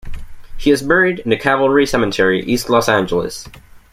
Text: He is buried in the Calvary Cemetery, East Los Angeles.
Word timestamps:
He 0.57 0.71
is 0.71 0.81
buried 0.81 1.19
in 1.19 1.29
the 1.29 1.37
Calvary 1.37 1.85
Cemetery, 1.85 2.43
East 2.43 2.71
Los 2.71 2.89
Angeles. 2.89 3.47